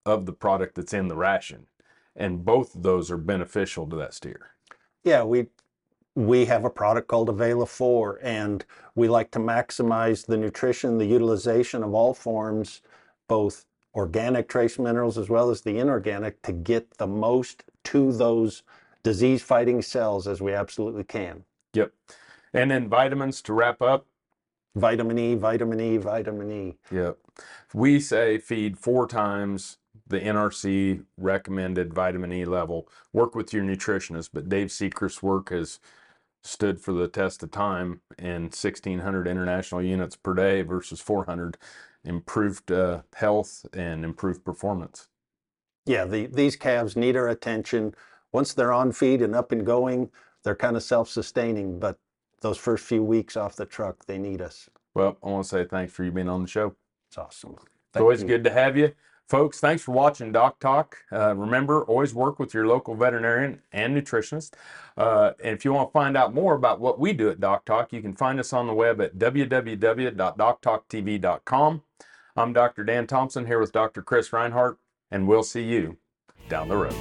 of 0.05 0.25
the 0.25 0.33
product 0.33 0.75
that's 0.75 0.93
in 0.93 1.07
the 1.07 1.15
ration. 1.15 1.67
And 2.15 2.45
both 2.45 2.75
of 2.75 2.83
those 2.83 3.09
are 3.09 3.17
beneficial 3.17 3.87
to 3.87 3.95
that 3.97 4.13
steer. 4.13 4.51
Yeah, 5.03 5.23
we 5.23 5.47
we 6.15 6.45
have 6.45 6.63
a 6.63 6.69
product 6.69 7.07
called 7.07 7.29
Availa 7.29 7.67
4 7.67 8.19
and 8.21 8.65
we 8.95 9.07
like 9.07 9.31
to 9.31 9.39
maximize 9.39 10.25
the 10.25 10.37
nutrition, 10.37 10.97
the 10.97 11.05
utilization 11.05 11.83
of 11.83 11.93
all 11.93 12.13
forms, 12.13 12.81
both 13.27 13.65
organic 13.95 14.47
trace 14.47 14.77
minerals 14.77 15.17
as 15.17 15.29
well 15.29 15.49
as 15.49 15.61
the 15.61 15.77
inorganic 15.77 16.41
to 16.43 16.51
get 16.51 16.97
the 16.97 17.07
most 17.07 17.63
to 17.83 18.11
those 18.11 18.63
disease 19.01 19.41
fighting 19.41 19.81
cells 19.81 20.27
as 20.27 20.41
we 20.41 20.53
absolutely 20.53 21.03
can. 21.03 21.43
Yep. 21.73 21.91
And 22.53 22.71
then 22.71 22.87
vitamins 22.87 23.41
to 23.43 23.53
wrap 23.53 23.81
up. 23.81 24.05
Vitamin 24.75 25.19
E, 25.19 25.35
vitamin 25.35 25.79
E, 25.79 25.97
vitamin 25.97 26.51
E. 26.51 26.77
Yep. 26.91 27.17
We 27.73 27.99
say 27.99 28.39
feed 28.39 28.77
four 28.77 29.07
times 29.07 29.77
the 30.07 30.19
NRC 30.19 31.05
recommended 31.17 31.93
vitamin 31.93 32.31
E 32.33 32.45
level. 32.45 32.87
Work 33.11 33.35
with 33.35 33.53
your 33.53 33.63
nutritionist, 33.63 34.29
but 34.33 34.49
Dave 34.49 34.67
Sechrist's 34.67 35.21
work 35.21 35.49
has 35.49 35.79
stood 36.43 36.79
for 36.79 36.93
the 36.93 37.07
test 37.07 37.41
of 37.43 37.51
time 37.51 38.01
in 38.19 38.43
1600 38.43 39.27
international 39.27 39.81
units 39.81 40.15
per 40.15 40.33
day 40.33 40.61
versus 40.61 40.99
400 40.99 41.57
improved 42.03 42.71
uh, 42.71 43.01
health 43.15 43.65
and 43.73 44.03
improved 44.03 44.43
performance. 44.43 45.07
Yeah, 45.85 46.05
the, 46.05 46.27
these 46.27 46.55
calves 46.55 46.95
need 46.95 47.15
our 47.15 47.29
attention. 47.29 47.95
Once 48.31 48.53
they're 48.53 48.73
on 48.73 48.91
feed 48.91 49.21
and 49.21 49.35
up 49.35 49.51
and 49.51 49.65
going, 49.65 50.09
they're 50.43 50.55
kind 50.55 50.75
of 50.75 50.83
self-sustaining, 50.83 51.79
but 51.79 51.97
those 52.41 52.57
first 52.57 52.85
few 52.85 53.03
weeks 53.03 53.37
off 53.37 53.55
the 53.55 53.65
truck, 53.65 54.05
they 54.05 54.17
need 54.17 54.41
us. 54.41 54.69
Well, 54.93 55.17
I 55.23 55.29
want 55.29 55.45
to 55.45 55.49
say 55.49 55.65
thanks 55.65 55.93
for 55.93 56.03
you 56.03 56.11
being 56.11 56.29
on 56.29 56.41
the 56.41 56.47
show. 56.47 56.75
It's 57.09 57.17
awesome. 57.17 57.55
It's 57.89 58.01
always 58.01 58.21
you. 58.21 58.27
good 58.27 58.43
to 58.43 58.51
have 58.51 58.77
you. 58.77 58.91
Folks, 59.29 59.59
thanks 59.59 59.81
for 59.81 59.93
watching 59.93 60.31
Doc 60.31 60.59
Talk. 60.59 60.97
Uh, 61.11 61.35
remember, 61.35 61.83
always 61.85 62.13
work 62.13 62.37
with 62.39 62.53
your 62.53 62.67
local 62.67 62.93
veterinarian 62.93 63.61
and 63.71 63.95
nutritionist. 63.95 64.53
Uh, 64.97 65.31
and 65.43 65.55
if 65.55 65.65
you 65.65 65.73
want 65.73 65.89
to 65.89 65.93
find 65.93 66.15
out 66.17 66.33
more 66.33 66.55
about 66.55 66.79
what 66.79 66.99
we 66.99 67.13
do 67.13 67.29
at 67.29 67.39
Doc 67.39 67.65
Talk, 67.65 67.93
you 67.93 68.01
can 68.01 68.15
find 68.15 68.39
us 68.39 68.53
on 68.53 68.67
the 68.67 68.73
web 68.73 69.01
at 69.01 69.17
www.doctalktv.com. 69.17 71.81
I'm 72.35 72.51
Dr. 72.51 72.83
Dan 72.83 73.05
Thomson 73.07 73.45
here 73.45 73.59
with 73.59 73.71
Dr. 73.71 74.01
Chris 74.01 74.33
Reinhardt, 74.33 74.79
and 75.09 75.27
we'll 75.27 75.43
see 75.43 75.63
you 75.63 75.97
down 76.49 76.67
the 76.67 76.75
road. 76.77 76.95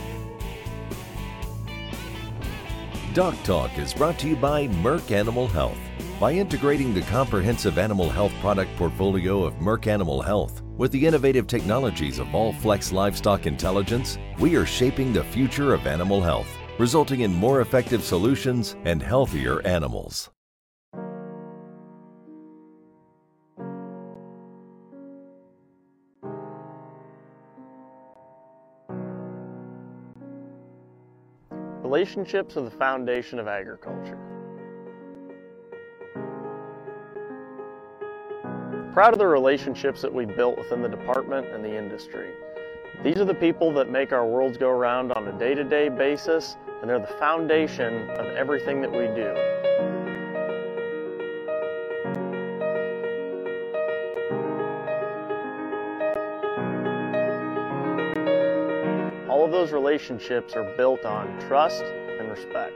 Doc 3.14 3.34
Talk 3.44 3.76
is 3.78 3.92
brought 3.92 4.18
to 4.20 4.28
you 4.28 4.36
by 4.36 4.68
Merck 4.68 5.10
Animal 5.10 5.48
Health. 5.48 5.76
By 6.20 6.32
integrating 6.32 6.94
the 6.94 7.02
comprehensive 7.02 7.76
animal 7.78 8.08
health 8.08 8.32
product 8.40 8.74
portfolio 8.76 9.44
of 9.44 9.54
Merck 9.54 9.88
Animal 9.88 10.22
Health 10.22 10.62
with 10.78 10.90
the 10.90 11.06
innovative 11.06 11.46
technologies 11.46 12.18
of 12.18 12.26
Allflex 12.28 12.92
Livestock 12.92 13.46
Intelligence, 13.46 14.18
we 14.38 14.56
are 14.56 14.66
shaping 14.66 15.12
the 15.12 15.24
future 15.24 15.74
of 15.74 15.86
animal 15.86 16.20
health, 16.20 16.48
resulting 16.78 17.20
in 17.20 17.34
more 17.34 17.60
effective 17.60 18.02
solutions 18.02 18.76
and 18.84 19.02
healthier 19.02 19.60
animals. 19.66 20.30
Relationships 31.82 32.56
are 32.56 32.62
the 32.62 32.70
foundation 32.70 33.38
of 33.38 33.46
agriculture. 33.46 34.31
Proud 38.92 39.14
of 39.14 39.18
the 39.18 39.26
relationships 39.26 40.02
that 40.02 40.12
we've 40.12 40.36
built 40.36 40.58
within 40.58 40.82
the 40.82 40.88
department 40.88 41.46
and 41.46 41.64
the 41.64 41.74
industry. 41.74 42.28
These 43.02 43.16
are 43.16 43.24
the 43.24 43.32
people 43.32 43.72
that 43.72 43.88
make 43.88 44.12
our 44.12 44.26
worlds 44.26 44.58
go 44.58 44.68
around 44.68 45.12
on 45.12 45.26
a 45.28 45.32
day-to-day 45.38 45.88
-day 45.88 45.96
basis, 45.96 46.58
and 46.80 46.90
they're 46.90 46.98
the 46.98 47.18
foundation 47.18 48.10
of 48.10 48.26
everything 48.36 48.82
that 48.82 48.92
we 48.92 49.06
do. 49.22 49.30
All 59.30 59.42
of 59.42 59.52
those 59.52 59.72
relationships 59.72 60.54
are 60.54 60.68
built 60.76 61.06
on 61.06 61.24
trust 61.48 61.84
and 62.18 62.28
respect. 62.28 62.71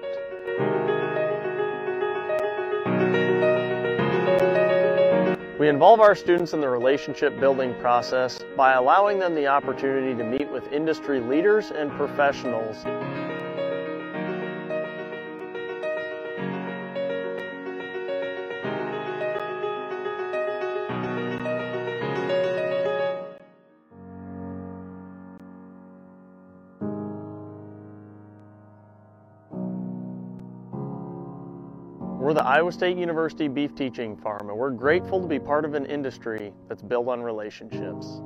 We 5.66 5.70
involve 5.70 5.98
our 5.98 6.14
students 6.14 6.52
in 6.52 6.60
the 6.60 6.68
relationship 6.68 7.40
building 7.40 7.74
process 7.80 8.38
by 8.56 8.74
allowing 8.74 9.18
them 9.18 9.34
the 9.34 9.48
opportunity 9.48 10.14
to 10.14 10.22
meet 10.22 10.48
with 10.48 10.72
industry 10.72 11.18
leaders 11.18 11.72
and 11.72 11.90
professionals 11.90 12.84
Iowa 32.46 32.70
State 32.70 32.96
University 32.96 33.48
Beef 33.48 33.74
Teaching 33.74 34.16
Farm, 34.16 34.50
and 34.50 34.56
we're 34.56 34.70
grateful 34.70 35.20
to 35.20 35.26
be 35.26 35.36
part 35.36 35.64
of 35.64 35.74
an 35.74 35.84
industry 35.84 36.52
that's 36.68 36.80
built 36.80 37.08
on 37.08 37.20
relationships. 37.20 38.20